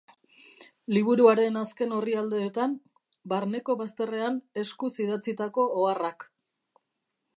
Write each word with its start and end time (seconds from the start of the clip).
Liburuaren 0.95 1.59
azken 1.59 1.93
orrialdeetan, 1.97 2.73
barneko 3.35 3.77
bazterrean 3.83 4.41
eskuz 4.63 4.93
idatzitako 5.07 5.71
oharrak. 5.83 6.27